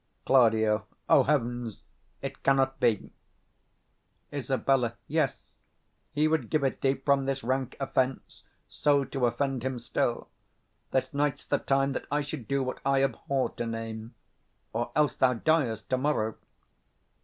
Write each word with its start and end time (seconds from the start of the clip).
Claud. 0.25 0.55
O 1.09 1.21
heavens! 1.27 1.83
it 2.23 2.41
cannot 2.41 2.79
be. 2.79 3.11
Isab. 4.33 4.67
Yes, 5.07 5.53
he 6.11 6.27
would 6.27 6.49
give't 6.49 6.81
thee, 6.81 6.95
from 6.95 7.25
this 7.25 7.43
rank 7.43 7.77
offence, 7.79 8.43
So 8.67 9.03
to 9.05 9.27
offend 9.27 9.61
him 9.61 9.77
still. 9.77 10.27
This 10.89 11.13
night's 11.13 11.45
the 11.45 11.59
time 11.59 11.91
That 11.91 12.07
I 12.11 12.21
should 12.21 12.47
do 12.47 12.63
what 12.63 12.79
I 12.83 13.03
abhor 13.03 13.49
to 13.51 13.67
name, 13.67 14.15
Or 14.73 14.91
else 14.95 15.15
thou 15.15 15.35
diest 15.35 15.87
to 15.91 15.99
morrow. 15.99 16.33